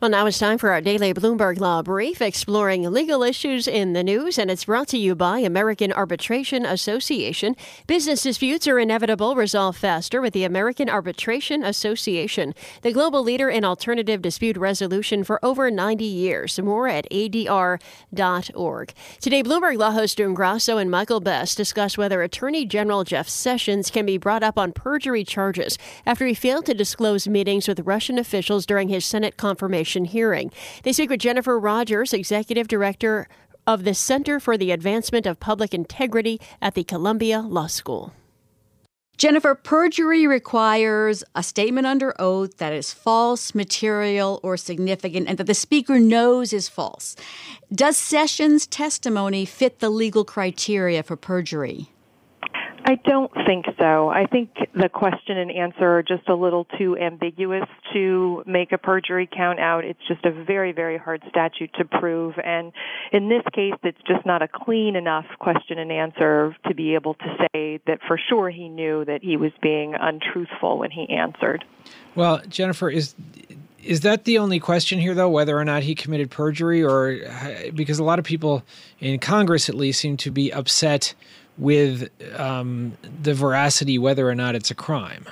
[0.00, 4.04] Well, now it's time for our daily Bloomberg Law Brief, exploring legal issues in the
[4.04, 7.56] news, and it's brought to you by American Arbitration Association.
[7.88, 9.34] Business disputes are inevitable.
[9.34, 15.44] Resolve faster with the American Arbitration Association, the global leader in alternative dispute resolution for
[15.44, 16.60] over 90 years.
[16.60, 18.94] More at adr.org.
[19.20, 23.90] Today, Bloomberg Law host June Grasso and Michael Best discuss whether Attorney General Jeff Sessions
[23.90, 25.76] can be brought up on perjury charges
[26.06, 30.50] after he failed to disclose meetings with Russian officials during his Senate confirmation hearing.
[30.82, 33.28] They speak with Jennifer Rodgers, Executive Director
[33.66, 38.12] of the Center for the Advancement of Public Integrity at the Columbia Law School.
[39.18, 45.48] Jennifer, perjury requires a statement under oath that is false, material, or significant, and that
[45.48, 47.16] the speaker knows is false.
[47.74, 51.90] Does Sessions' testimony fit the legal criteria for perjury?
[52.88, 54.08] I don't think so.
[54.08, 58.78] I think the question and answer are just a little too ambiguous to make a
[58.78, 59.84] perjury count out.
[59.84, 62.36] It's just a very, very hard statute to prove.
[62.42, 62.72] And
[63.12, 67.12] in this case, it's just not a clean enough question and answer to be able
[67.12, 71.66] to say that for sure he knew that he was being untruthful when he answered.
[72.14, 73.14] Well, Jennifer, is
[73.84, 77.18] is that the only question here, though, whether or not he committed perjury, or
[77.74, 78.62] because a lot of people
[78.98, 81.14] in Congress, at least, seem to be upset
[81.58, 85.26] with um, the veracity, whether or not it's a crime?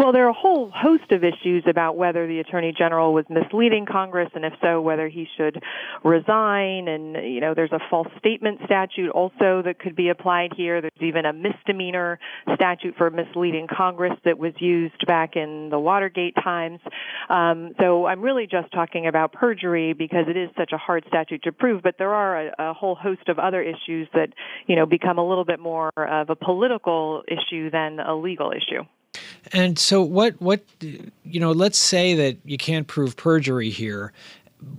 [0.00, 3.84] Well, there are a whole host of issues about whether the Attorney General was misleading
[3.84, 5.62] Congress, and if so, whether he should
[6.02, 6.88] resign.
[6.88, 10.80] And, you know, there's a false statement statute also that could be applied here.
[10.80, 12.18] There's even a misdemeanor
[12.54, 16.80] statute for misleading Congress that was used back in the Watergate times.
[17.28, 21.42] Um, so I'm really just talking about perjury because it is such a hard statute
[21.42, 24.30] to prove, but there are a, a whole host of other issues that,
[24.66, 28.82] you know, become a little bit more of a political issue than a legal issue.
[29.52, 31.52] And so, what what you know?
[31.52, 34.12] Let's say that you can't prove perjury here.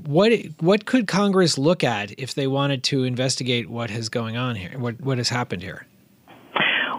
[0.05, 4.55] What what could Congress look at if they wanted to investigate what has going on
[4.55, 4.77] here?
[4.77, 5.85] What what has happened here?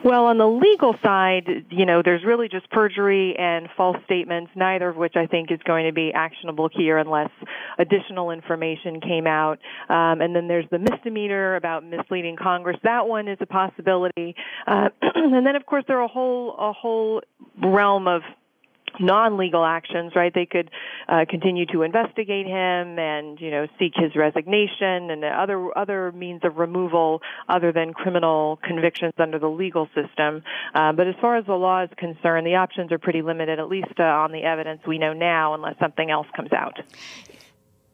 [0.05, 4.89] Well, on the legal side, you know, there's really just perjury and false statements, neither
[4.89, 7.31] of which I think is going to be actionable here unless
[7.79, 9.61] additional information came out.
[9.89, 12.79] Um, and then there's the misdemeanor about misleading Congress.
[12.83, 14.35] That one is a possibility.
[14.67, 17.23] Uh, and then, of course, there are a whole a whole
[17.63, 18.23] realm of
[19.01, 20.33] non-legal actions, right?
[20.35, 20.71] They could
[21.09, 26.41] uh, continue to investigate him and you know seek his resignation and other other means
[26.45, 30.43] of removal other than criminal convictions under the legal system.
[30.75, 33.69] Uh, but as far as the law is concerned, the options are pretty limited, at
[33.69, 36.79] least uh, on the evidence we know now, unless something else comes out.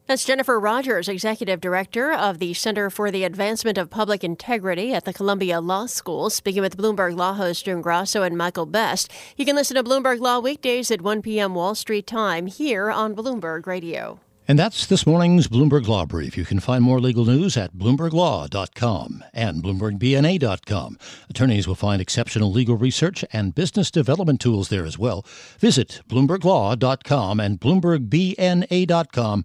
[0.08, 5.04] That's Jennifer Rodgers, Executive Director of the Center for the Advancement of Public Integrity at
[5.04, 9.12] the Columbia Law School, speaking with Bloomberg Law host June Grasso and Michael Best.
[9.36, 11.54] You can listen to Bloomberg Law weekdays at 1 p.m.
[11.54, 14.18] Wall Street time here on Bloomberg Radio.
[14.48, 16.38] And that's this morning's Bloomberg Law Brief.
[16.38, 20.98] You can find more legal news at BloombergLaw.com and BloombergBNA.com.
[21.28, 25.22] Attorneys will find exceptional legal research and business development tools there as well.
[25.58, 29.44] Visit BloombergLaw.com and BloombergBNA.com